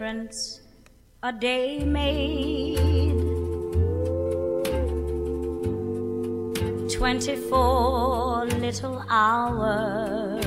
[0.00, 0.60] difference
[1.22, 2.78] a day made.
[6.88, 10.42] Twenty-four little hours.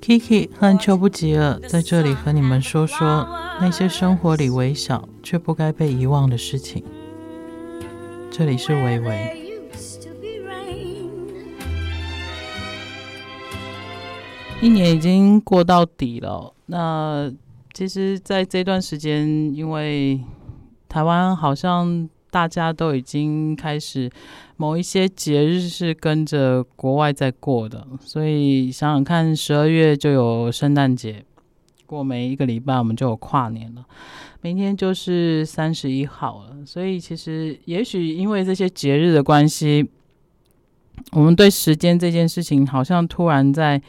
[0.00, 3.28] Kiki 和秋不吉尔在这里和你们说说
[3.60, 6.84] 那些生活里微小却不该被遗忘的事情。
[8.30, 9.47] 这里是微微。
[14.60, 16.52] 一年已经过到底了。
[16.66, 17.32] 那
[17.72, 20.20] 其实，在这段时间，因为
[20.88, 24.10] 台湾好像大家都已经开始
[24.56, 31.24] 某一些节日是跟着国外在过的，所以想想看，十二月就有圣诞节，
[31.86, 33.84] 过没一个礼拜我们就有跨年了，
[34.40, 36.66] 明天就是三十一号了。
[36.66, 39.88] 所以其实，也许因为这些节日的关系，
[41.12, 43.80] 我们对时间这件事情好像突然在。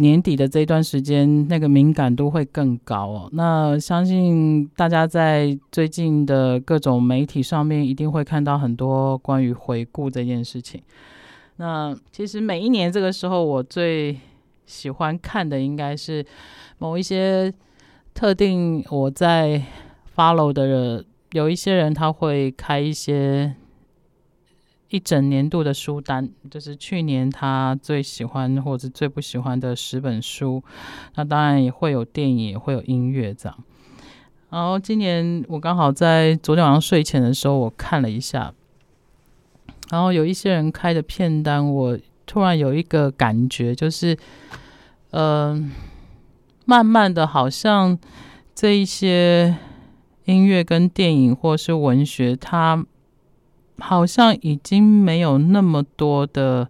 [0.00, 3.28] 年底的这段时间，那个敏感度会更高哦。
[3.32, 10.82] 那相信大家在最近的各种媒体上面，一定会看到很多关于回顾这件事情。
[11.56, 14.18] 那其实每一年这个时候，我最
[14.64, 16.24] 喜欢看的应该是
[16.78, 17.52] 某一些
[18.14, 19.62] 特定我在
[20.16, 23.54] follow 的人，有一些人他会开一些。
[24.90, 30.62] 一整年度的书单，就是去年他最喜欢或者最不喜欢的十本书。
[31.14, 33.56] 那当然也会有电影，也会有音乐这样。
[34.50, 38.52] 然后今年我刚好在昨天晚上睡前的时候，我看了一下，
[39.90, 41.96] 然后有一些人开的片单，我
[42.26, 44.18] 突然有一个感觉，就是，
[45.12, 45.70] 嗯、
[46.64, 47.96] 慢慢的，好像
[48.56, 49.56] 这一些
[50.24, 52.84] 音乐跟电影或是文学，它。
[53.80, 56.68] 好像已经没有那么多的，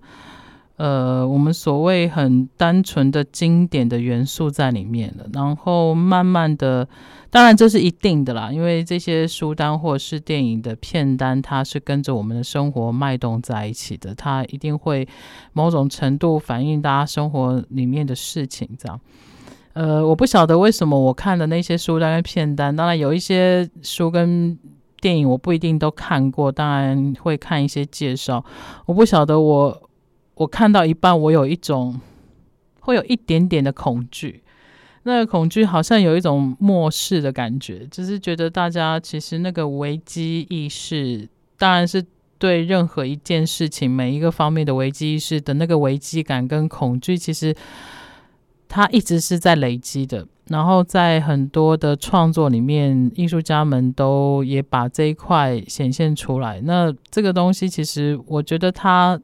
[0.76, 5.26] 呃，我们所谓很单纯的经典的元素在里面了。
[5.32, 6.88] 然后慢慢的，
[7.28, 15.06] 当然这是一定的啦，因为这些书单或是电影的片单，它是跟着我们的生活脉动在一起的，它一定会
[15.52, 18.68] 某种程度反映大家生活里面的事情。
[18.78, 19.00] 这样，
[19.74, 24.58] 呃，我不晓得为什么我看的那些书单跟片单，当然有一些书跟。
[25.00, 28.44] 电影我不一定都看过，当然会看一些介绍。
[28.86, 29.90] 我不晓得我
[30.34, 32.00] 我看到一半，我有一种
[32.80, 34.42] 会有一点点的恐惧。
[35.04, 42.04] 那个恐惧好像有一种漠视的感觉，就是觉得大家其实那个危机意识，当然是
[42.38, 47.56] 对任何一件事情每一个方面的危机意识的那个危机感跟恐惧，其实
[48.68, 50.26] 它一直是在累积的。
[50.50, 56.60] 然后在很多的创作里面，艺术家们都也把这一块显现出来。
[56.62, 59.20] 那这个东西其实，我觉得他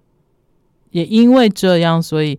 [0.93, 2.39] 也因为这样，所以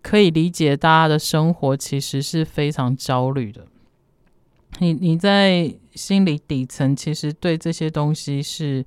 [0.00, 3.66] 可以理解大家的生活其实是非常焦虑的。
[4.78, 8.82] 你你在心里底层其实对这些东西是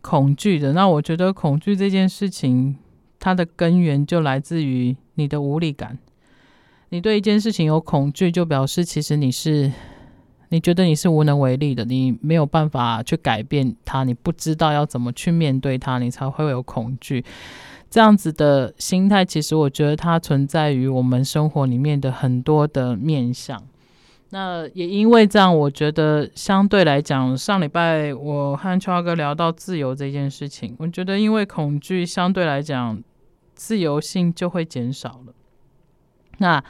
[0.00, 0.74] 恐惧的。
[0.74, 2.76] 那我觉得恐惧这件事情，
[3.18, 5.98] 它的根源就来自于你的无力感。
[6.92, 9.70] 你对一件事情有恐惧，就表示其实你是，
[10.48, 17.24] 你觉得你是无能为力的，你没有办法去改变它，你不知道要怎么去面对它，你才会有恐惧。
[17.88, 23.62] 这样子的心态，其实我觉得它存在于我们生活里面的很多的面向。
[24.30, 33.00] 那也因为这样，我觉得相对来讲，上礼拜我和秋哥聊到自由这件事情，我觉得因为恐惧相对来讲，
[33.54, 35.34] 自由性就会减少了。
[36.42, 36.62] 那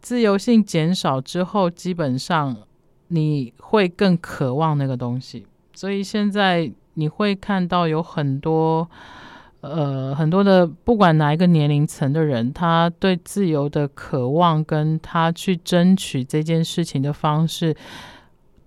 [0.00, 2.56] 自由性减少之后，基本上
[3.08, 8.88] 你会更渴望那个东西，所以现在你会看到有很多
[9.60, 17.76] 呃很多的，不管哪一个年龄层的人，他对自由的渴望跟他去争取这件事情的方式，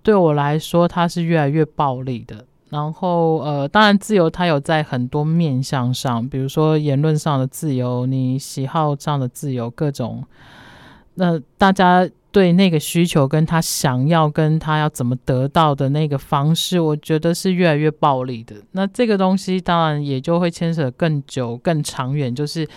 [0.03, 2.45] 对我来说，他是越来越暴力的。
[2.69, 10.23] 然后，呃，当然，自由它有在很多面向上，比如说言论上的自由，你喜好上的自由，各种。
[11.15, 18.55] 那大家对那个需求，跟他想要，跟他要怎么得到的那个方式，我觉得是越来越暴力的。
[18.73, 22.69] 那这个东西当然也就会牵扯更久、更长远，就是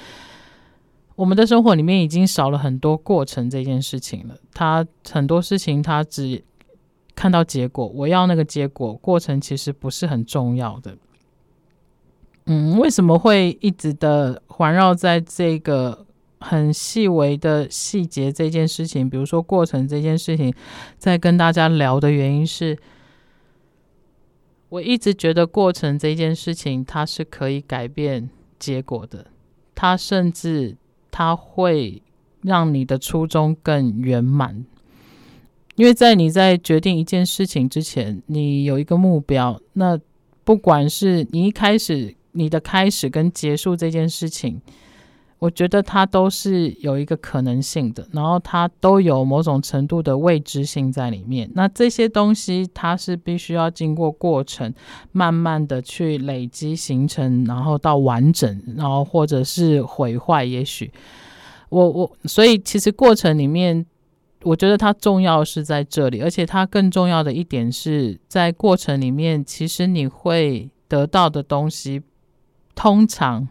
[1.16, 4.34] 我们的生活里面已经少了很多过程这件事情了。
[4.54, 6.42] 他很多事情，他只。
[7.14, 10.96] 看到结果，我要那个结果，过程其实不是很重要的。
[12.46, 16.06] 嗯，为什么会一直的环绕在这个
[16.40, 20.52] 很细微的细节这件事情，比如说过程这件事情，
[20.98, 22.76] 在跟大家聊的原因是，
[24.70, 29.26] 我一直觉得过程这件事情它是可以改变结果的，
[29.74, 30.76] 它甚至
[31.12, 32.02] 它会
[32.40, 34.64] 让你的初衷更圆满。
[35.76, 39.58] 因为在你在决定一件事情之前，你有一个目标。
[39.72, 39.98] 那
[40.44, 44.60] 不管是你一开始你的开始跟结束这件事情，
[45.38, 51.50] 我觉得它都是有一个可能性的，然后它都有某种程度的未知性在里面。
[51.54, 54.74] 那这些东西它是必须要经过过程，
[55.10, 60.44] 慢慢的去累积形成，然后到完整，然后或者是毁坏。
[60.44, 60.92] 也许
[61.70, 63.86] 我我所以其实过程里面。
[64.44, 72.02] 我觉得它重要是在这里，而且它更重要的一点是在过程里面，其实你会得到的东西，
[72.74, 73.48] 通常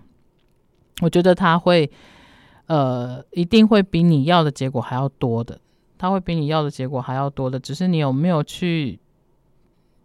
[1.01, 1.89] 我觉得它会，
[2.65, 5.59] 呃，一定会比你要的结果还要多的，
[5.97, 8.99] 它会比你要的结果还要多的，只是你有没有去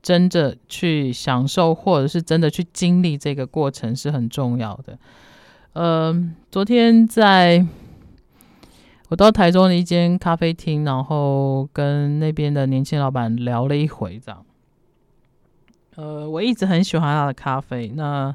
[0.02, 4.98] 真的去享受，或者是真的去经历这个过程是很重要的。
[5.72, 7.66] 呃，昨天在。
[9.08, 14.44] 我到台中的一间咖啡厅，然后跟那边的年轻老板聊了一回，这样。
[15.94, 17.92] 呃，我一直很喜欢他的咖啡。
[17.94, 18.34] 那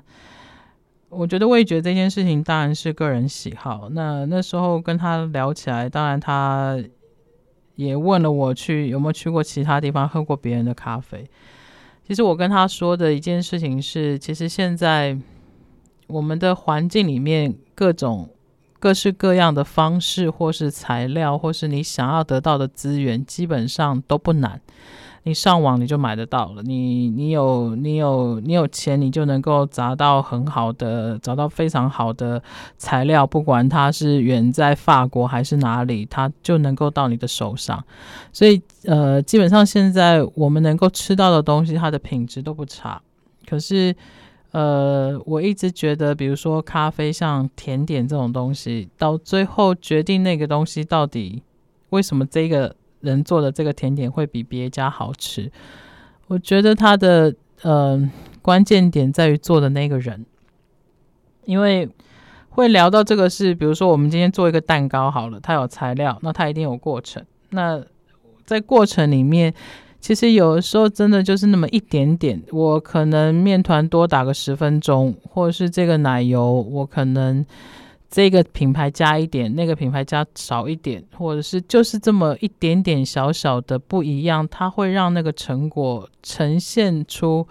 [1.09, 3.89] 我觉得味觉这件事情当然是个人喜好。
[3.91, 6.81] 那那时候跟他聊起来，当然他
[7.75, 11.29] 也问了我去有没有去过其他地方喝过别人的咖啡。
[12.07, 15.17] 其实我跟他说的一件事情是，其实现在
[16.07, 18.29] 我们的环境里面各种。
[18.81, 24.59] 各式各样的方式，或是材料，或是你想要得到的资源，基本上都不难。
[25.23, 26.63] 你上网你就买得到了。
[26.63, 32.41] 你你有你有你有钱，你就能够砸到很好的，找到非常好的
[32.75, 37.85] 材料，不管它是远在法国还是哪里，它就能够到你的手上。
[38.33, 42.99] 所以呃，基本上现在我们能够吃到的东西，它的品质都不差。
[43.47, 43.95] 可是。
[44.51, 51.41] 呃，我一直觉得，比如说咖啡，像甜点这种东西，到最后决定那个东西到底
[51.91, 55.49] 为什么这个人做的这个甜点会比别家好吃，
[56.27, 58.11] 我觉得它的呃
[58.41, 60.25] 关键点在于做的那个人，
[61.45, 61.87] 因为
[62.49, 67.81] 会聊到这个是，比如说我们今天做一个蛋糕好了，它有材料，那它一定有过程，那
[68.45, 69.53] 在过程里面。
[70.01, 77.45] 其实有的时候真的就是那么一点点，我可能面团多打个十分钟，或者是这个奶油我可能
[78.09, 87.47] 这个品牌加一点，那个品牌加少一点，或者是就是这么一点点小小的不一样，它会让那个成果呈现出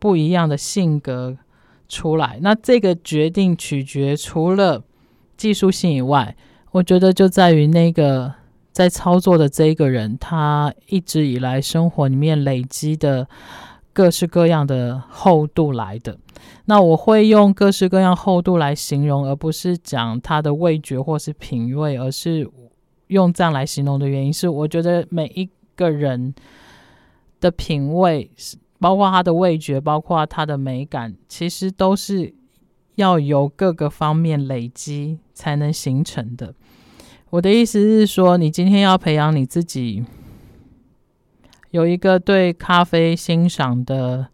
[0.00, 1.38] 不一样的性格
[1.88, 2.40] 出来。
[2.42, 4.82] 那这个决定取决除了
[5.36, 6.34] 技术性以外，
[6.72, 8.41] 我觉得就在于那个。
[8.72, 13.28] 在操作的这一个人，他一直以来生活里面累积的
[13.92, 16.18] 各式各样的厚度来的。
[16.64, 22.50] 那我会用各式各样厚度来形容，而不是讲他的味觉或是品味，而是
[23.08, 26.34] 用这样来形容的原因是，我觉得每一个人
[27.40, 28.30] 的品味，
[28.80, 32.34] 包括他的味觉，包括他的美感，其实都是
[32.94, 36.54] 要由各个方面累积才能形成的。
[37.32, 40.04] 我的意思是说，你今天要培养你自己
[41.70, 44.26] 有一个对咖啡欣赏的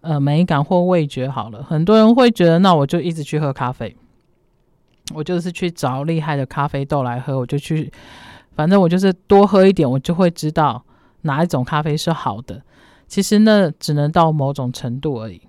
[0.00, 1.28] 呃美感或味觉。
[1.28, 3.94] 好了，很多人会觉得，那我就一直去喝咖啡，
[5.14, 7.92] 我就是去找厉害的咖啡豆来喝，我就去，
[8.56, 10.82] 反正我就是多喝一点，我就会知道
[11.20, 12.62] 哪一种咖啡是好的。
[13.06, 15.42] 其实那只能到某种程度而已。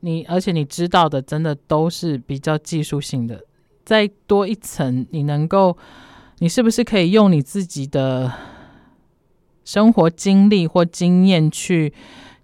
[0.00, 3.44] 你而且你知道的，真的都是比较技术性的，
[3.84, 5.78] 再多一层，你能够。
[6.40, 8.32] 你是不是可以用你自己的
[9.64, 11.92] 生活经历或经验去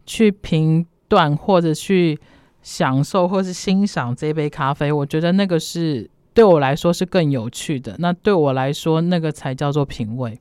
[0.05, 2.19] 去评断，或者去
[2.61, 4.91] 享受，或是欣赏这杯咖啡？
[4.91, 7.95] 我觉得那个是对我来说是更有趣的。
[7.99, 10.39] 那对我来说，那个才叫做品味。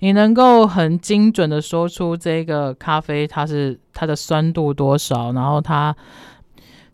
[0.00, 5.94] 你能够很精准的说出这个咖啡它是它的酸度多少，然后它。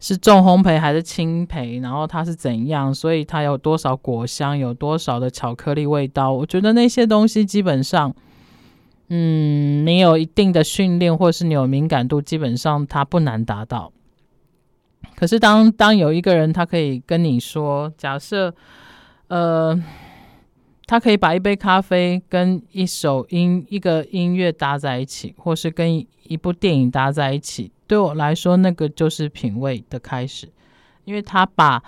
[0.07, 1.81] 是重烘焙还是轻焙？
[1.81, 2.95] 然后它是怎样？
[2.95, 4.59] 所以它有多少果香？
[4.59, 6.31] 有多少的巧克力味道？
[6.31, 8.15] 我觉得那些东西基本上，
[9.09, 13.91] 嗯，你有一定的训练，或是你有敏感度，基本上它不难达到。
[15.17, 18.55] 可是当当有一个人他可以跟你说，假设，
[19.29, 19.83] 呃，
[20.85, 27.73] 他可以把一杯咖啡跟一首音、一个音乐搭在一起，或是跟一部电影搭在一起。
[27.87, 30.49] 对我来说，那个就是品味的开始，
[31.05, 31.83] 因为他把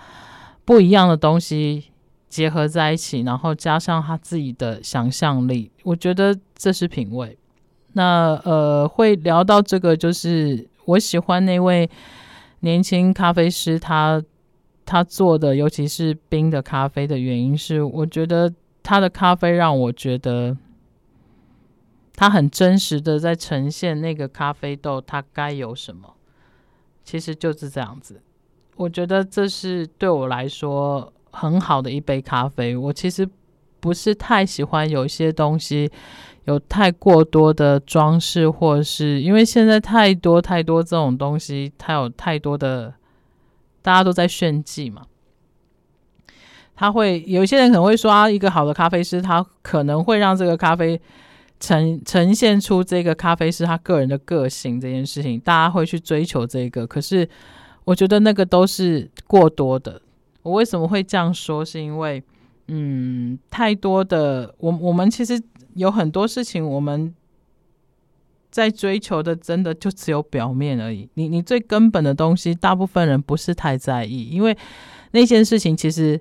[0.65, 1.85] 不一样的东西
[2.29, 7.39] 结合在一起，然后加上他自己的想象力，我觉得这是品味。
[7.95, 11.89] 那呃，会聊到这个，就是我喜欢那位
[12.61, 14.23] 年轻咖啡师，他
[14.85, 20.55] 他做的，尤其是冰的咖啡的原因是，我觉得他的咖啡让我觉得
[22.17, 26.15] 他很真实的在呈现那个咖啡豆它该有什么，
[27.05, 28.23] 其实就是这样子。
[28.77, 32.77] 我觉得这是对我来说很好的一杯咖啡。
[32.77, 33.29] 我其实
[33.81, 35.91] 不是太喜欢有一些东西
[36.45, 42.95] 有太过多的装饰，或是因为现在太多太多这种东西，它有太多的
[43.83, 45.03] 大家都在炫技嘛。
[46.75, 51.01] 他会有一些人可能会说啊，一个好的咖啡师，他可能会让这个咖啡
[51.59, 56.87] 呈呈现出这个咖啡师他个人的个性这件事情，大家会去追求这个。
[56.87, 57.29] 可是
[57.85, 60.01] 我觉得那个都是过多的。
[60.43, 61.65] 我为什么会这样说？
[61.65, 62.23] 是因为
[62.69, 65.41] 嗯，太多的我我们其实
[65.75, 67.15] 有很多事情我们
[68.51, 71.09] 在追求的，真的就只有表面而已。
[71.15, 74.57] 你你最根本的东西，大部分人不是太在意，因为
[75.13, 76.21] 那件事情其实。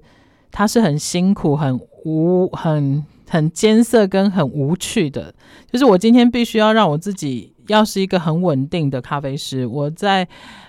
[0.57, 5.33] 它是很辛苦、很无、很很艰涩跟很无趣的。
[5.71, 10.27] 就是我今天必须要让我自己要是一个很稳定的咖啡师，我在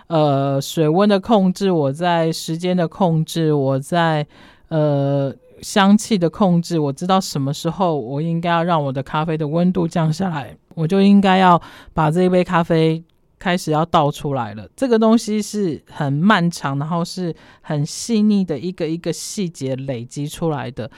[0.08, 4.26] 呃水温的控制，我在时间的控制，我在
[4.68, 11.60] 呃香气的控制，我知道什么时候我应该要让我的咖啡的温度降下来，我就应该要
[11.92, 13.02] 把这一杯咖啡。
[13.38, 20.90] 开始要倒出来了，这个东西是很漫长，然后是很细腻的一个一个细节累积出来的。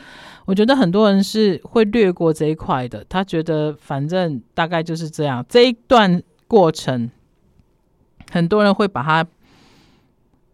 [0.46, 5.44] 我觉得很多人是会略过这一块的，他觉得反正大概就是这样。
[5.48, 7.10] 这一段过程，
[8.30, 9.26] 很多人会把它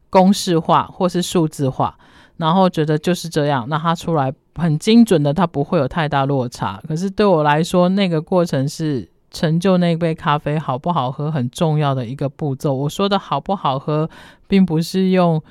[0.09, 1.99] 公式化或是数字化，
[2.39, 6.83] 然后觉得就是这样，那它出来很精准的，它不会有太大落差。
[6.89, 9.13] 可是对我来说，那个过程是。
[9.35, 12.73] 成就那杯咖啡好不好喝，很重要的一个步骤。
[12.73, 14.09] 我说的好不好喝，
[14.47, 15.43] 并不是用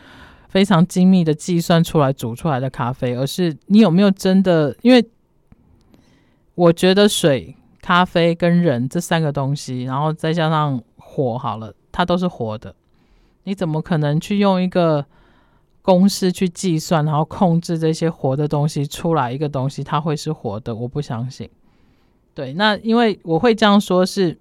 [0.48, 4.74] 非常精密的计算出来煮出来的咖啡，而是你有没有真的。
[4.82, 5.06] 因为
[6.56, 12.74] 我觉得水、咖啡跟人这三个东西，然后再加上火，好了，它都是活的。
[13.44, 15.06] 你怎么可能去用一个
[15.82, 20.74] 公式去计算，然后控制这些活的东西出来一个东西，它会是活的？
[20.74, 21.50] 我不相信。
[22.36, 24.38] 对，那因为我会这样说是，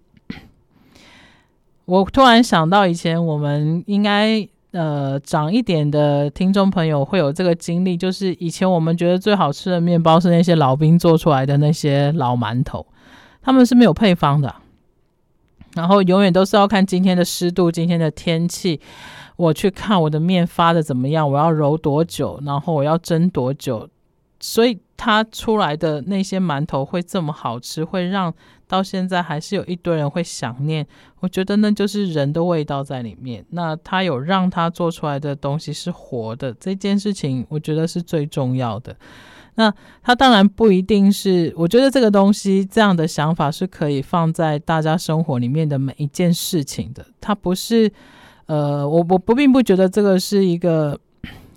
[1.84, 12.86] 我突然想到以前我们应该呃长一点的听众朋友会有这个经历，就是以前我们觉得最好吃的面包是那些老兵做出来的那些老馒头，
[13.42, 14.54] 他们是没有配方的，
[15.74, 18.80] 然后永远都是要看今天的湿度、今天的天气，
[19.36, 23.88] 我去看我的面发的怎么样，我要揉多久，然后我要蒸多久。
[24.40, 28.32] 所以它出来的那些馒头会这么好吃，会让
[28.68, 30.86] 到现在还是有一堆人会想念。
[31.18, 33.44] 我觉得那就是人的味道在里面。
[33.50, 38.94] 那他有让他做出来的东西是活的，这件事情我觉得是最重要的。
[39.56, 47.04] 那他当然不一定是，我觉得这个东西这样的想法是可以放在大家生活里面的每一件事情的。
[47.20, 47.90] 它不是，
[48.46, 50.96] 呃，我我不并不觉得这个是一个。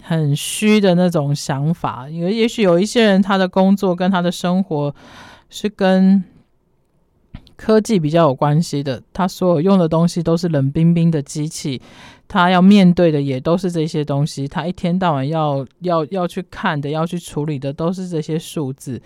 [0.07, 4.93] 很虚的那种想法，因为也许有一些人，他的工作跟他的生活
[5.49, 6.23] 是跟
[7.55, 11.81] 科技比较有关系的，他所有用的东西都是冷冰冰的机器，
[12.27, 19.01] 他要面对的也都是这些东西，他一天到晚要要要去看的，要去处理的都是这些数字，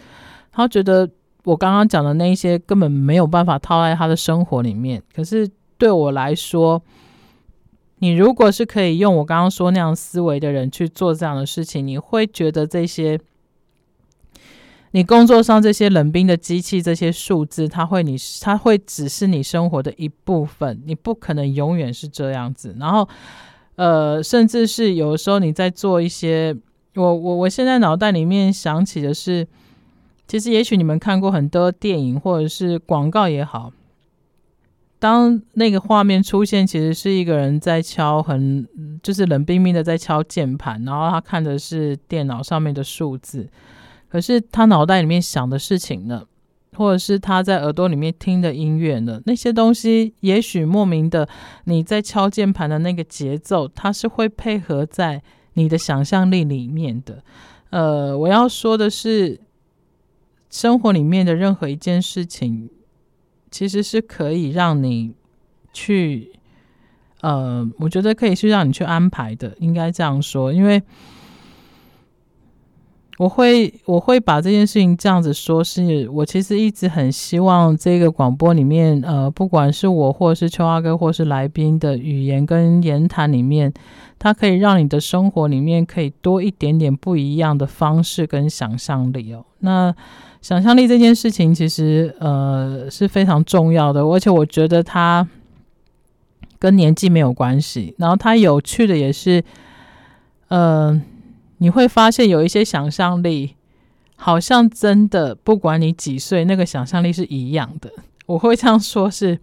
[0.51, 1.09] 他觉得
[1.45, 6.81] 我刚刚讲的那一些根本没有办法套在他的生活里面，可是对我来说。
[7.99, 13.19] 你如果是可以用我刚刚说那样思维的人去做这样的事情，你会觉得这些
[14.91, 22.75] 你工作上这些冷冰的机器、这些数字，它会你它会只是你生活的一部分，你不可能永远是这样子。
[22.79, 23.07] 然后，
[23.75, 26.55] 呃，甚至是有时候你在做一些，
[26.95, 29.47] 我我我现在脑袋里面想起的是，
[30.27, 33.71] 其实也许你们看过很多电影或者是广告也好。
[34.99, 38.67] 当那个画面出现，其实是一个人在敲很，
[39.01, 43.49] 就是冷冰冰的在敲键盘，然后他看的是电脑上面的数字，
[44.09, 46.25] 可是他脑袋里面想的事情呢，
[46.75, 51.29] 或者是他在耳朵里面听的音乐呢，那些东西也许莫名的，
[51.63, 57.23] 你在敲键盘的那个节奏，它是会配合在你的想象力里面的。
[57.69, 59.39] 呃，我要说的是，
[60.49, 62.69] 生活里面的任何一件事情。
[63.51, 65.13] 其实是可以让你
[65.73, 66.31] 去，
[67.21, 70.51] 呃，我觉得可以去让你去安排的，应该这样说。
[70.51, 70.81] 因为
[73.17, 83.73] 我会我会把这件事情这样子说，是我其实一直很希望这个广播里面，呃，不管是我或是秋阿哥或是来宾的语言跟言谈里面，
[84.17, 89.45] 它可以让你的生活里面可以多一点点不一样的方式跟想象力哦。
[89.59, 89.93] 那
[90.41, 95.27] 想象力这件事情其实呃是非常重要的，而且我觉得它
[96.57, 99.43] 跟年纪没有关系，然后它有趣的也是，
[100.47, 101.01] 呃。
[101.61, 103.53] 你会发现有一些想象力，
[104.15, 107.91] 好像真的不管你几岁，那个想象力是一样的。
[108.27, 109.37] 我会这样说，是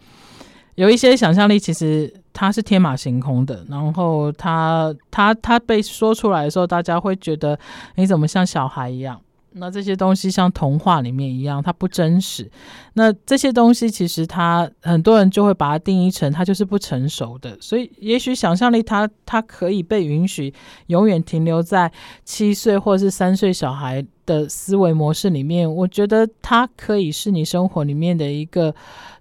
[0.76, 3.66] 有一些想象力，其实它是天马行空的。
[3.68, 7.58] 然后它它它被说出来的时候，大家会觉得
[7.96, 9.20] 你怎么像小孩一样？
[9.58, 12.50] 那这些东西像童话里面一样，它不真实。
[12.92, 17.56] 那这些东西其实它很多人就会把它定义成它就是不成熟的。
[17.60, 20.52] 所以也许想象力它它可以被允许
[20.88, 21.90] 永远停留在
[22.24, 25.74] 七岁或是三岁小孩的思维模式里面。
[25.74, 28.74] 我觉得它可以是你生活里面的一个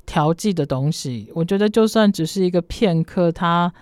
[0.06, 1.32] 调剂的东西。
[1.34, 3.74] 我觉得就算只是一个片刻，它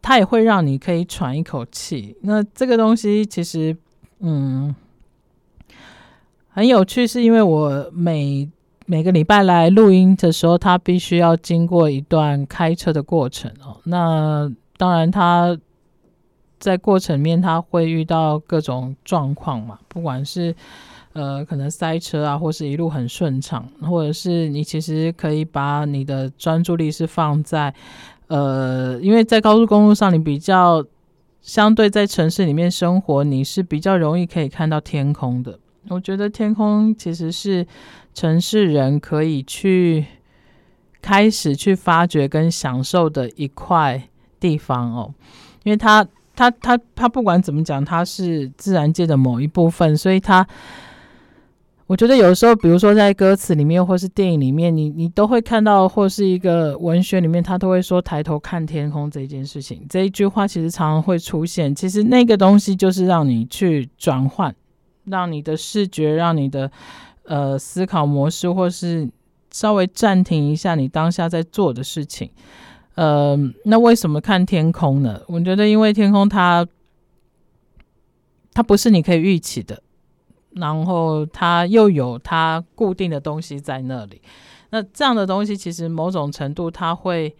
[0.00, 2.16] 它也会让你可以喘一口气。
[2.22, 3.76] 那这个东西其实，
[4.20, 4.74] 嗯。
[6.58, 8.50] 很有趣，是因为我每
[8.84, 13.76] 每个礼拜来录音的时候，他必须要经过一段开车的过程哦。
[13.84, 15.56] 那当然，他
[16.58, 20.52] 在过程面他会遇到各种状况嘛，不管是
[21.12, 27.72] 呃可能塞车啊，或是一路很顺畅，或者是你其实可以把你的专注力是放在
[28.26, 30.84] 呃，因为在高速公路上，你比较
[31.40, 35.56] 相对在城市里面生活，你是比较容易可以看到天空的。
[35.90, 37.66] 我觉得天空其实是
[38.14, 40.04] 城市人可以去
[41.00, 45.14] 开始去发掘跟享受的一块地方哦，
[45.64, 50.46] 因为它它它它不管怎么讲，它是自然界的某一部分，所以它
[51.86, 61.74] 我觉得有时候，比如说在歌词里面或是电影里面，你你都会看到，或是一个文学里面，他都会说抬头看天空这件事情，这一句话其实常常会出现。
[61.74, 64.54] 其实那个东西就是让你去转换。
[65.10, 66.70] 让你的视觉，让你的
[67.24, 69.08] 呃思考模式，或是
[69.50, 72.30] 稍微暂停一下你当下在做的事情。
[72.94, 75.20] 呃，那为什么看天空呢？
[75.28, 76.66] 我觉得，因为天空它
[78.52, 79.82] 它不是你可以预期的，
[80.50, 84.20] 然后它又有它固定的东西在那里。
[84.70, 87.36] 那这样的东西，其实某种程度它会。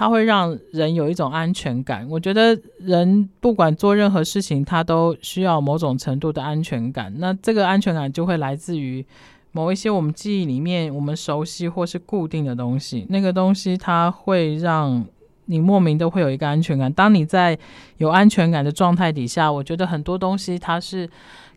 [0.00, 2.08] 它会让人有一种安全感。
[2.08, 7.12] 我觉得人不管做任何事情，他都需要某种程度的安全感。
[7.18, 9.04] 那这个安全感就会来自于
[9.52, 13.04] 某一些我们记忆里面我们熟悉或是固定的东西。
[13.10, 15.04] 那个东西它会让
[15.44, 16.90] 你莫名的会有一个安全感。
[16.90, 17.58] 当你在
[17.98, 21.06] 有安全感的状态底下，我觉得很多东西它是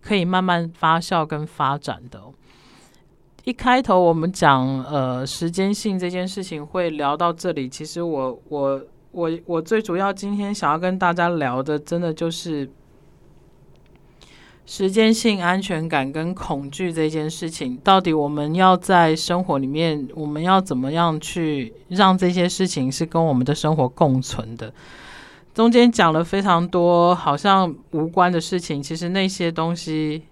[0.01, 2.19] 可以慢慢发酵跟发展的。
[3.45, 12.69] 一开头我们讲呃时间性这件事情会聊到这里，其实我我我我最主要今天想要跟大家聊的，真的就是
[14.65, 24.73] 时间性安全感跟恐惧这件事情，到底我们要在生活里面，我们要怎么样去让这些事情是跟我们的生活共存的？
[25.53, 30.23] 中间讲了非常多好像无关的事情，其实那些东西。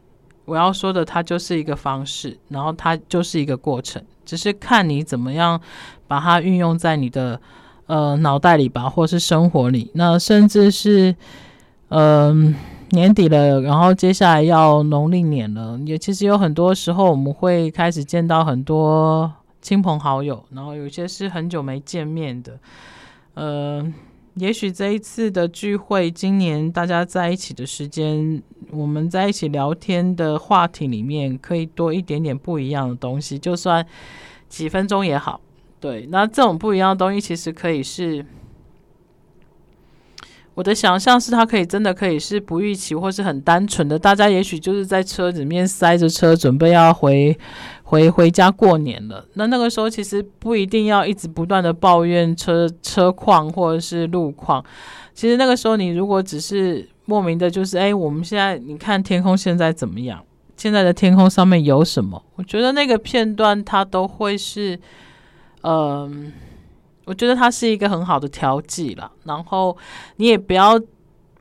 [0.46, 5.60] 我要说的，它就是一个方式，然后它就是一个过程，只是看你怎么样
[6.08, 7.40] 把它运用在你的
[7.86, 9.92] 呃脑袋里吧，或是生活里。
[9.94, 11.16] 那甚至是
[11.90, 12.56] 嗯、呃、
[12.90, 22.60] 年底了，然后接下来要农历年了，也其实有很多时候我们会开始见到很多亲朋好友，然后有些是很久没见面的，
[23.36, 23.94] 呃。
[24.36, 28.42] 也许这一次的聚会，今年大家在一起的时间，
[28.72, 33.86] 我们在一起聊天的话题里面，可以多一点点不一样的东西，就算
[34.48, 35.42] 几分钟也好。
[35.82, 38.26] 对，那这种不一样的东西，其实可以是
[40.54, 43.98] 我的想象，是它可以真的可以是不预期，或是很单纯的。
[43.98, 47.38] 大家也许就是在车里面塞着车，准备要回。
[47.84, 54.64] 回回家过年了，那那个时候其实不一定要一直不断的抱怨车车况或者是路况，
[55.14, 60.24] 其实那个时候你如果只是莫名的，就是哎，我们现在你看天空现在怎么样？
[60.56, 62.24] 现在的天空上面有什么？
[62.36, 64.80] 我觉得那个片段它都会是，
[65.64, 66.32] 嗯、
[67.06, 69.12] 我觉得它是一个很好的调剂啦。
[69.24, 69.78] 然后
[70.18, 70.80] 你也不要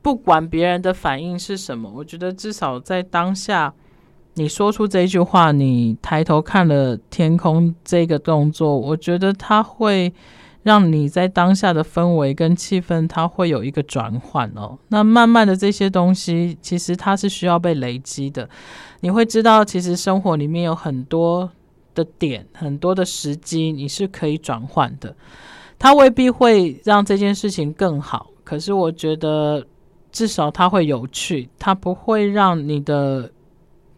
[0.01, 3.73] 不管别人的反应是什么，我觉得至少在当下。
[4.35, 10.13] 你说出这句话，你抬头看了天空这个动作，我觉得它会
[10.63, 14.77] 让你在当下的氛围跟气氛，它会有一个转换哦。
[14.87, 18.49] 那慢慢的这些东西，其实它是需要被累积的。
[19.01, 21.51] 你会知道，其实生活里面有很多
[21.93, 25.13] 的点，很多的时机，你是可以转换的。
[25.81, 29.65] 它未必会让这件事情更好，可是我觉得
[30.11, 33.31] 至少它会有趣，它不会让你的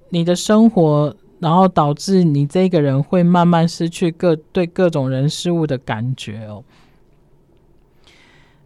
[0.07, 1.13] 你的生活。
[1.39, 6.63] 然后导致你这个人会慢慢失去各对各种人事物的感觉哦，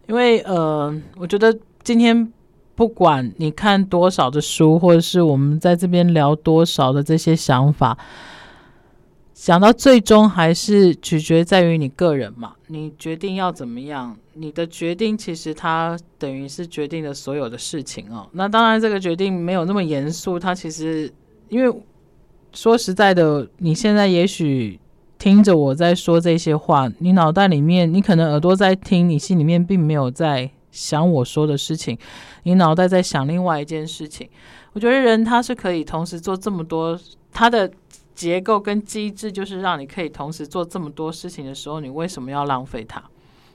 [0.06, 2.32] 因为呃，我觉得今天
[2.76, 7.98] 不管你看多少的书，或者是我们在这边聊多少的这些想法，
[9.34, 18.28] 想到最终还是取决在于你个人嘛，你决定要怎么样，你的决定其实它等于是决定了所有的事情哦。
[18.32, 21.12] 那当然，这个决定没有那么严肃，它其实
[21.48, 21.82] 因为。
[22.50, 24.80] 说实在的，你现在也许
[25.18, 31.96] 听着我在说这些话，你脑袋里面，你可能耳朵在听，你心里面并没有在想我说的事情，
[32.44, 34.26] 你脑袋在想另外一件事情。
[34.72, 36.98] 我觉得人他是可以同时做这么多，
[37.30, 37.70] 他的
[38.18, 43.00] 结构跟机制就是让你可以同时做这么多事情的时候，你为什么要浪费它？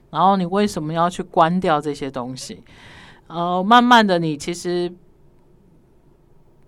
[0.10, 2.63] 然后你为什么要去关掉这些东西？
[3.28, 4.93] 呃，慢慢的，你其实。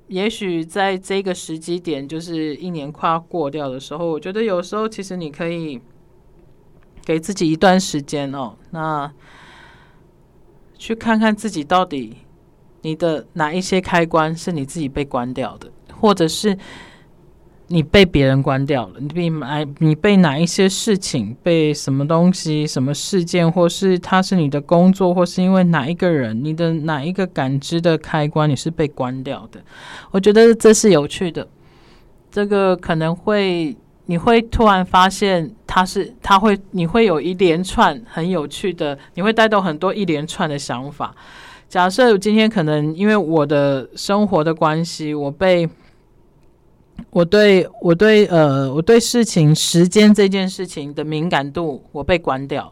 [0.07, 5.81] 也许在这个时机点，就是一年快要过掉的时候，我觉得有时候其实你可以
[7.03, 9.11] 给自己一段时间哦，那
[10.77, 12.17] 去看看自己到底
[12.83, 16.55] 你的哪一些开关是你自己被关掉的，或者是。
[17.67, 19.65] 你被别人关掉了，你被哪？
[19.79, 21.35] 你被哪一些事情？
[21.41, 22.67] 被什么东西？
[22.67, 23.51] 什么事件？
[23.51, 26.43] 或是它是你的工作，或是因为哪一个人？
[26.43, 28.47] 你的哪一个感知的开关？
[28.47, 29.59] 你是被关掉的？
[30.11, 31.47] 我觉得这是有趣的。
[32.29, 33.75] 这个可能会，
[34.05, 41.15] 你会突然发现，它是，它会，你会有一连串很有趣的，你会带动很多一连串的想法。
[41.67, 45.67] 假设今天可能因为我的生活的关系，我被。
[47.11, 52.71] 我对我对呃我对事情时间这件事情的敏感度，我被关掉，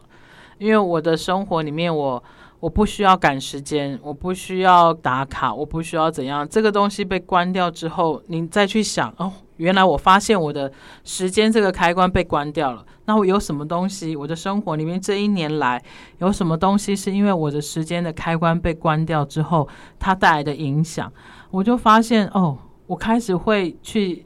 [0.58, 2.22] 因为我的生活里面我
[2.60, 10.70] 我不需要赶时间，我不需要打卡，我不需要怎样，这个东西被关掉之后，你再去想哦，原来我发现我的
[11.04, 14.16] 时间这个开关被关掉了，那我有什么东西？
[14.16, 15.82] 我的生活里面这一年来
[16.18, 21.12] 有什么东西是因为我的时间的开关被关掉之后，它带来的影响？
[21.50, 22.58] 我就发现哦。
[22.86, 24.24] 我开始会去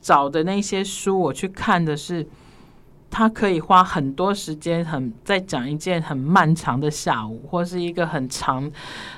[0.00, 2.26] 找的那些书，我去看的是，
[3.10, 8.70] 他可以花很多时间，很在讲一件很漫长的下午，或是一个很长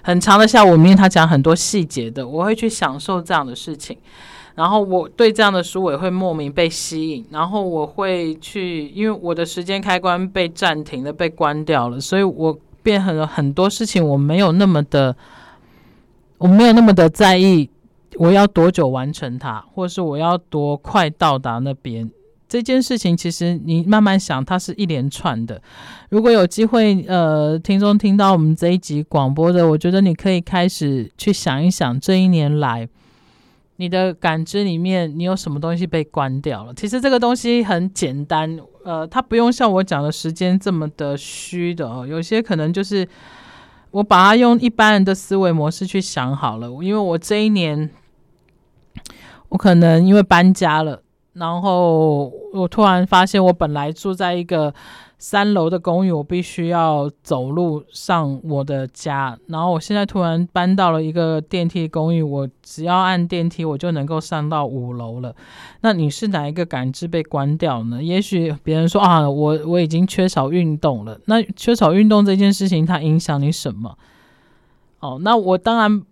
[0.03, 3.97] 很长的下午里面，他讲很多细节的，我会去享受这样的事情。
[4.55, 7.25] 然后我对这样的书，我也会莫名被吸引。
[7.31, 15.17] 然后我会去，因为我的时间开关被暂停了，被关掉了，所以我变成了很多事情，我没有那么的，
[16.37, 17.71] 我没有那么的在意。
[18.17, 22.11] 我要多久完成它，或是我要多快到达那边？
[22.47, 25.63] 这件事情其实你慢慢想，它是一连串的。
[26.11, 32.87] 如果有机会，呃，听众听到我们这一集广播的，我觉得你可以开始去想一想，这一年来
[33.77, 36.75] 你的感知里面，你有什么东西被关掉了？
[36.75, 42.07] 其实这个东西很简单，呃，它不用像我讲的时间这么的虚的哦。
[42.07, 43.09] 有些可能就是
[43.93, 47.89] 我把它用一般人的思维模式去想好了，因为我这一年。
[49.53, 51.03] 我可能因为搬家了，
[51.35, 54.73] 然后我突然发现，我本来住在一个
[55.19, 59.39] 三楼的公寓，我必须要走路上我的家。
[59.49, 65.37] 然后我现在突然搬到了一个电梯公寓，我只要按电梯，我就能够上到五楼了。
[65.83, 68.03] 那你是哪一个感知被关掉呢？
[68.03, 71.21] 也许别人说啊，我我已经缺少运动了。
[71.27, 73.99] 那缺少运动这件事情，它影响你什么？
[75.01, 76.03] 哦，那我当然。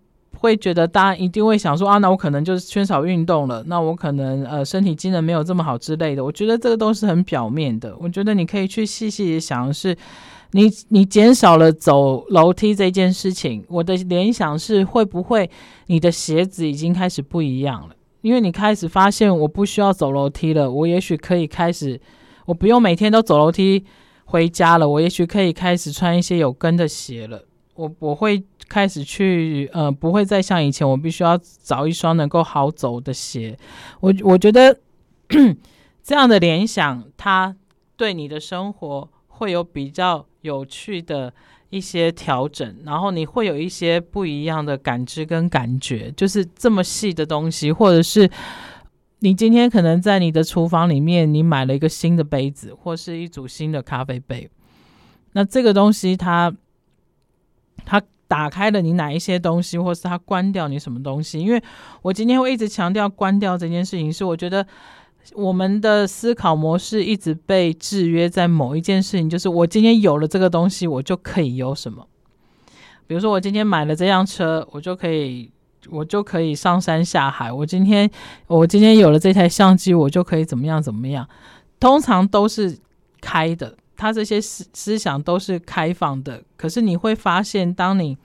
[0.41, 6.25] 会觉得大家一定会想说啊，那我可能就是缺少运动了，那我可能呃身体机能没有这么好之类的。
[6.25, 7.95] 我觉得这个都是很表面的。
[7.99, 9.95] 我觉得你可以去细细的想是，
[10.53, 13.63] 你你减少了走楼梯这件事情。
[13.67, 15.47] 我的联想是会不会
[15.85, 17.93] 你的鞋子已经开始不一样了？
[18.21, 22.01] 因为你开始发现我不需要走楼梯了，我也许可以开始，
[22.47, 23.85] 我不用每天都走楼梯
[24.25, 27.43] 回家了，我也许可以开始穿一些有跟的鞋了。
[27.75, 28.43] 我我会。
[28.69, 33.57] 开始去，呃，不会再像以前，我必须要找一双能够好走的鞋。
[33.99, 34.79] 我我觉得
[36.01, 37.53] 这样的联想，它
[37.97, 41.33] 对你的生活会有比较有趣的
[41.69, 48.31] 一些调整，然后你会有一些不一样的感知跟感觉，就是这么细的东西，或者是
[49.19, 54.49] 你今天可能在你的厨房里面，你买了一个新的杯子，或是一组新的咖啡杯。
[55.33, 56.55] 那这个东西它，
[57.85, 61.39] 它打开了你哪一些东西，或是它关掉你什么东西？
[61.39, 61.61] 因为
[62.01, 64.65] 我今天会一直强调关掉这件事情，是我觉得
[65.35, 72.07] 我们的思考模式一直被制约在某一件事情，就是我今天有了这个东西，我就可以有什么？
[73.07, 75.51] 比如说，我今天买了这辆车，我就可以，
[75.89, 77.51] 我就可以上山下海。
[77.51, 78.09] 我今天，
[78.47, 81.27] 我今天有了这台相机，我就可以怎么样怎么样？
[81.77, 82.79] 通常都是
[83.19, 86.41] 开的，他这些思思想都是开放的。
[86.57, 88.17] 可是你会发现，当你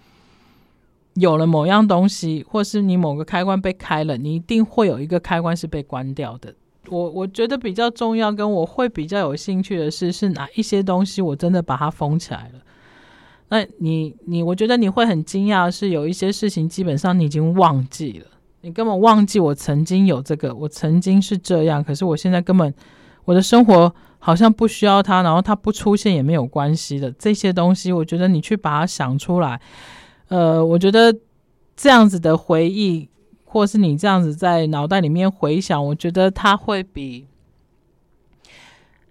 [1.13, 6.55] 有了某样东西，或是你某个开关被开了，你一定会有一个开关是被关掉的。
[6.89, 12.61] 我我觉得比较重要，跟我会比较有兴趣的是，是哪一些东西我真的把它封起来了。
[13.49, 18.27] 那你你，我觉得你会很惊讶，是有一些事情基本上你已经忘记了，
[18.63, 22.73] 你根本忘记我曾经有这个，我曾经是这样，可是我现在根本
[23.25, 29.61] 我的生活好像不需要它，然后它不出现也没有关系的这些东西，我觉得你去把它想出来，
[30.29, 31.15] 呃，我觉得
[31.77, 33.09] 这样子的回忆，
[33.45, 37.27] 或是你这样子在脑袋里面回想，我觉得它会比。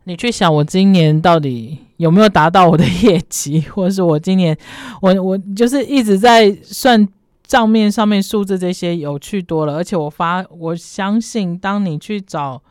[0.08, 4.56] 你去想，我今年到底有没有达到我的业绩， 或是我今年，
[5.02, 7.08] 我我就是一直在算
[7.48, 9.76] 账面上面数字，这些有趣多了。
[9.76, 12.62] 而且我发，我相信，当你去找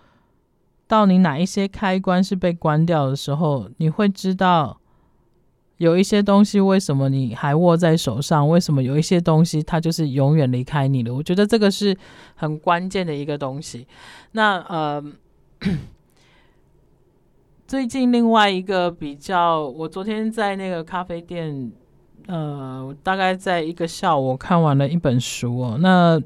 [0.94, 4.78] 到你哪一些开关是被关掉的时候，你会知道
[5.78, 11.12] 有一些东西为什么你还握在手上，为什么有一些东西它就是永远离开你了。
[11.12, 11.96] 我觉得这个是
[12.36, 13.86] 很关键的一个东西。
[14.32, 15.04] 那呃。
[17.66, 21.72] 最近另外一个比较，我昨天在那个咖啡店，
[22.26, 25.78] 呃，大概在一个下午看完了一本书哦。
[25.80, 26.20] 那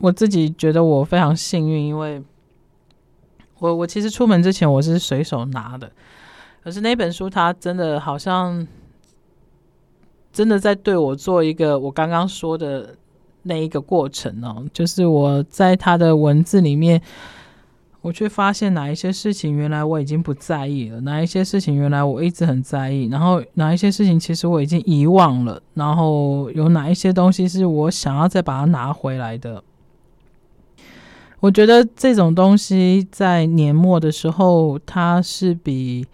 [0.00, 2.20] 我自己觉得我非常幸运，因为
[3.58, 5.90] 我我其实出门之前我是随手拿的，
[6.62, 8.66] 可是那本书它真的好像
[10.32, 12.94] 真的在对我做一个我刚刚说的
[13.42, 17.00] 那一个过程哦，就是我在它的文字里面。
[18.00, 29.62] 我却发现哪一些事情原来我已经不在意了，哪一些事情原来我一直很在意，然后哪一些事情其实我已经遗忘了，然后有哪一些东西是我想要再把它拿回来的。
[31.40, 36.06] 我觉得这种东西在年末的时候，它是比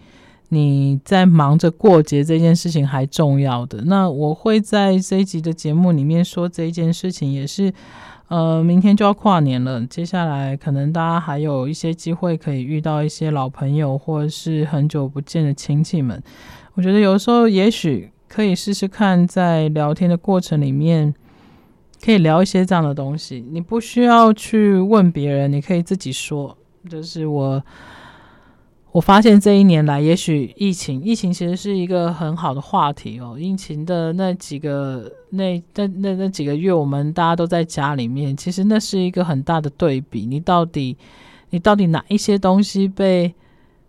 [0.50, 3.82] 你在忙着过节这件事情还重要的。
[3.86, 7.72] 那我会在这一集的节目里面说这一件事情，也是。
[8.28, 16.20] 呃，明天就要跨年了，接下来可能大家还有一些机会可以遇到一些老朋友，或者是很久不见的亲戚们。
[16.72, 21.14] 我觉得有时候也许可以试试看，在聊天的过程里面，
[22.04, 23.42] 可以聊一些这样的东西。
[23.50, 26.56] 你不需要去问别人，你可以自己说，
[26.90, 27.62] 就是我。
[28.92, 33.36] 我发现这一年来，也许疫情，疫情其实是一个很好的话题哦。
[33.36, 40.24] 疫情的那几个那那那那几个月，我们大家都在家里面，其实那是一个很大的对比。
[40.26, 40.96] 你到底，
[41.50, 43.34] 你到底哪一些东西被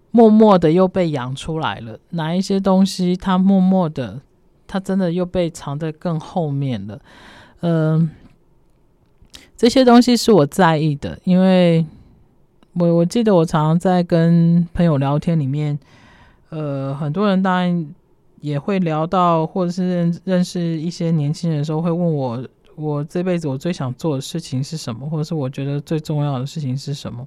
[0.10, 2.00] 默默的又被养出来了？
[2.10, 4.22] 哪一些东西它默默的，
[4.66, 7.00] 它真的又被藏得更后面了？
[7.68, 8.10] 嗯、
[9.58, 11.86] 这些东西是我在意的，因为。
[12.78, 15.80] 我我记得我常常在跟朋友聊天里面，
[16.50, 17.88] 呃，很多人当然
[18.42, 27.26] 也会聊到，或者是认认识一些年轻人的时候，会问我，我这辈子我最想做的事情是什么，或者是我觉得最重要的事情是什么。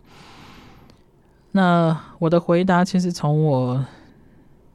[1.52, 3.82] 那我的回答其实从我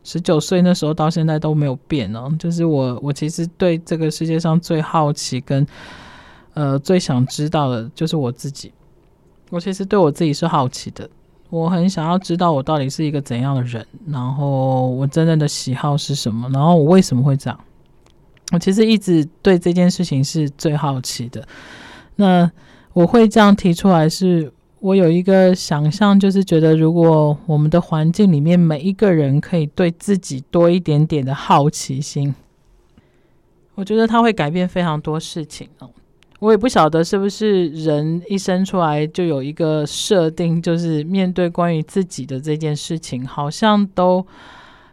[0.03, 5.65] 十九岁那时候到现在都没有变哦，就是我我其实对这个世界上最好奇跟
[6.53, 8.71] 呃最想知道的就是我自己。
[9.49, 11.07] 我其实对我自己是好奇的，
[11.49, 17.59] 我很想要知道我到底是一个怎样的人，然后我真正的喜好是什么，然后我为什么会这样。
[18.51, 21.47] 我其实一直对这件事情是最好奇的。
[22.15, 22.51] 那
[22.93, 24.51] 我会这样提出来，是
[24.83, 32.35] 我有一个想象，就是觉得如果我们的环境里面每一个人可以对自己多一点点的好奇心，
[33.75, 35.89] 我觉得它会改变非常多事情哦。
[36.39, 44.27] 我也不晓得是不是人一生出来就有一个设定，就是面对关于自己的这件事情，好像都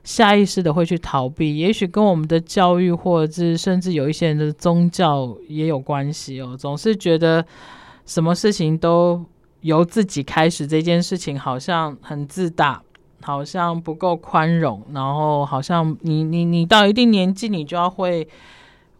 [0.04, 1.58] 下意识的会去逃避。
[1.58, 6.56] 也许跟我们的教育，或者是甚至有一些人的宗教也有关系哦。
[6.56, 7.44] 总是觉得
[8.06, 9.20] 什么事情都
[9.60, 12.82] 由自己开始，这件事情好像很自大，
[13.22, 18.28] 好像不够宽容，然后好像你你你到一定年纪，你就要会。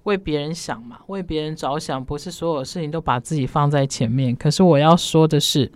[0.05, 4.35] 为别人想嘛，为别人着想，不是所有事情都把自己放在前面。
[4.35, 5.71] 可是我要说的是，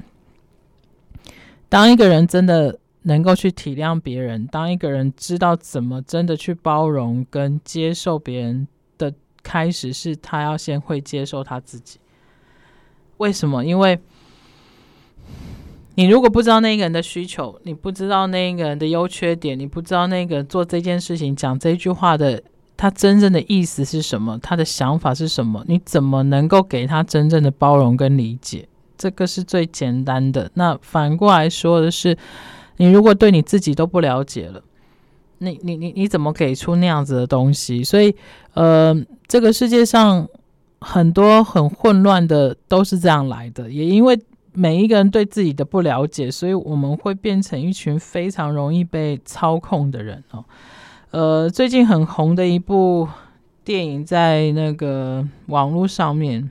[1.69, 8.67] 当一个人真的能够去体谅别人，当一个人知道怎么真的去包容跟接受别人
[8.97, 12.01] 的开始，是他要先会接受他自己。
[13.19, 13.63] 为什么？
[13.63, 14.01] 因为
[15.97, 22.43] 你如果不知道那个人的需求，你不知道那个人的优缺点，你不知道那个做这件事情、讲这句话的
[22.77, 28.69] 他真正的意思是什么，他的想法是什么，你怎么能够给他真正的包容跟理解？
[28.99, 30.51] 这个是最简单的。
[30.55, 32.17] 那反过来说的是，
[32.79, 34.63] 你如果对你自己都不了解了，
[35.39, 37.85] 你你你你怎么给出那样子的东西？
[37.85, 38.15] 所以，
[38.55, 38.95] 呃，
[39.27, 40.27] 这个世界上
[40.81, 43.71] 很多很混乱的都是这样来的。
[43.71, 44.19] 也因为
[44.55, 50.45] 每一个人对自己的不了解，所以我们会变成一群非常容易被操控的人哦。
[51.11, 53.09] 呃，最近很红的一部
[53.65, 56.51] 电影在那个网络上面，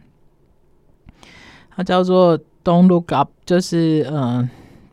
[1.75, 4.49] 它叫做《Don't Look Up》，就是嗯。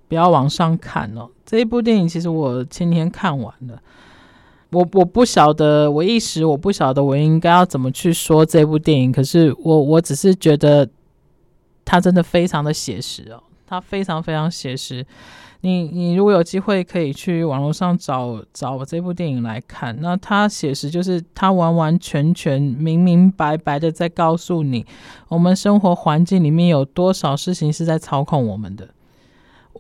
[0.08, 1.30] 不要往上看哦。
[1.46, 3.80] 这一部电影其实我今天看完了，
[4.72, 9.12] 我我不晓得，我一时我不晓得我应该要怎么去说这部电影。
[9.12, 10.88] 可是我我只是觉得
[11.90, 15.04] 它真的非常的写实哦，它非常非常写实。
[15.62, 24.86] 你你如果有机会可以去网络上找找这部电影来看，那它写实就是它完完全全明明白白的在告诉你，
[25.26, 28.88] 我们生活环境里面有多少事情是在操控我们的。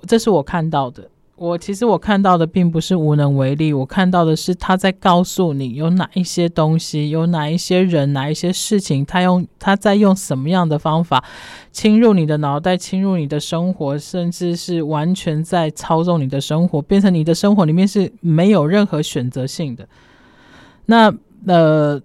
[0.08, 1.08] 这是我看到的。
[1.40, 11.24] 我其实我看到的并不是无能为力，我看到的是他在告诉你有哪一些东西，有哪一些人，哪一些事情，他用他在用什么样的方法
[11.72, 19.88] 侵入你的脑袋，侵入你的生活，甚至是完全在操纵你的生活，变成你的生活里面是没有任何选择性的。
[20.84, 21.10] 那
[21.46, 21.98] 呃，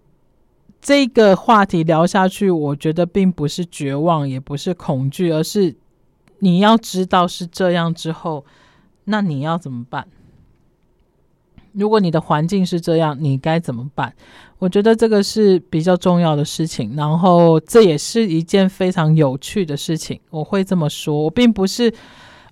[0.81, 5.75] 这个话题聊下去，我觉得并不是绝望，也不是恐惧，而是。
[6.39, 8.45] 你要知道是这样之后，
[9.05, 10.07] 那你要怎么办？
[11.71, 14.13] 如果你的环境是这样，你该怎么办？
[14.59, 20.19] 我觉得这个是比较重要的事情，然后这也是一件非常有趣的事情。
[20.29, 21.93] 我会这么说，我并不是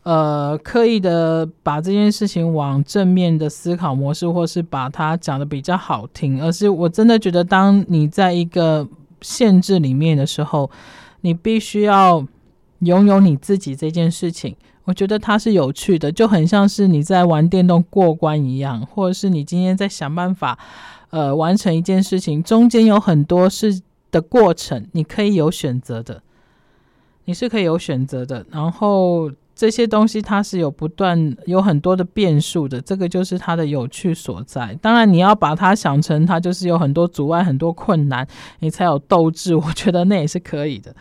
[0.03, 8.87] 呃刻意的把这件事情往正面的思考模式，或是把它讲得比较好听，而是我真的觉得，当你在一个
[9.21, 10.69] 限制里面的时候，
[11.21, 12.25] 你必须要。
[12.79, 20.59] 拥有你自己这件事情，我觉得它是有趣的，就很像是你在玩电动过关一样，或者是你今天在想办法，
[21.09, 26.21] 呃，完成一件事情，中间有很多事的过程，你可以有选择的，
[27.25, 28.45] 你是可以有选择的。
[28.51, 34.77] 然后这些东西它是有不断有很多的变数的，这个就是它的有趣所在。
[34.81, 38.27] 当然，你要把它想成它就是有很多阻碍、很多困难，
[38.59, 40.93] 你才有斗志，我觉得那也是可以的。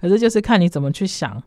[0.00, 1.42] 可是就是看你怎么去想。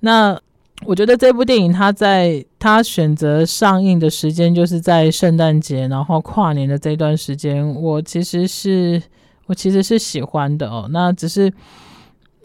[0.00, 0.38] 那
[0.86, 9.02] 我觉得这部电影，它在它选择上映的时间，就是在圣诞节，然后跨年的这段时间，我其实是
[9.46, 10.88] 我其实是喜欢的哦。
[10.90, 11.52] 那只是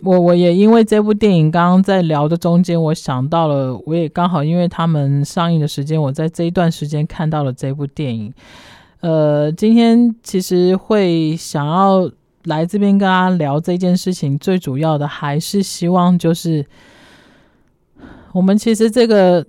[0.04, 8.34] 我我也因为这部电影，刚刚在聊的中间，我想到了，我也刚好因为他们上映的时间，我在这一段时间看到了这部电影。
[9.00, 12.12] 呃，今天其实会想要。
[12.46, 16.64] 来这边跟大家聊这件事情，最主要的还是希望就是，
[18.36, 19.48] 我们其实这个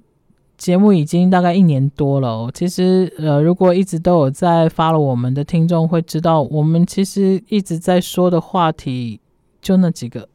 [0.57, 2.51] 节目已经大概一年多了哦。
[2.55, 9.19] 其实呃，如果一直都有在发了我们的听众会知道，我们其实一直在说的话题
[9.61, 10.29] 就那几个，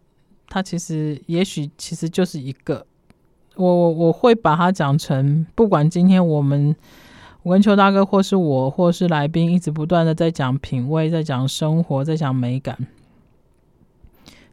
[0.49, 2.85] 它其实也许其实就是一个，
[3.55, 6.75] 我我我会把它讲成，不管今天我们。
[7.43, 12.77] 我跟邱大哥，或是我，或是来宾，一直不断的在讲品味，在讲生活，在讲美感。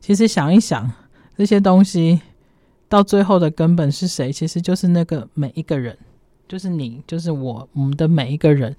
[0.01, 0.91] 其实想一想，
[1.37, 2.23] 这些东西
[2.89, 4.33] 到最后的根本是谁？
[4.33, 5.97] 其实就是那个每一个人，
[6.49, 8.75] 就是你，就是我，我们的每一个人。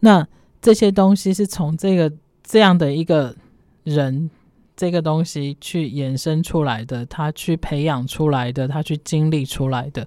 [0.00, 0.26] 那
[0.60, 3.34] 这些东西是从这个这样的一个
[3.84, 4.30] 人，
[4.76, 10.06] 这个东西去衍生出来的，他去培养出来的，他去经历出来的。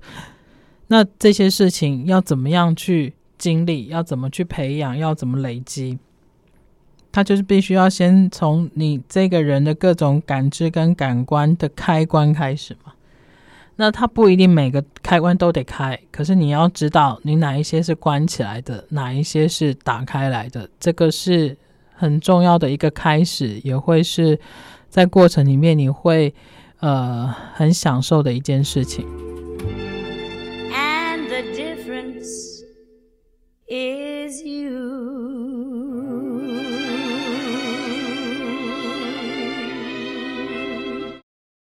[0.87, 3.87] 那这些事情要怎么样去经历？
[3.87, 4.97] 要怎么去培养？
[4.97, 5.97] 要怎么累积？
[7.11, 12.91] 他就是必须要先从你这个人的各种感知跟感官的开关开始嘛。
[13.75, 21.57] 那它不一定每个开关都得开，可是你要知道你哪一些是关起来的，哪一些是打开来的，这个是
[21.93, 24.39] 很重要的一个开始，也会是
[24.89, 26.33] 在过程里面你会
[26.79, 29.05] 呃很享受的一件事情。
[33.67, 36.04] is you.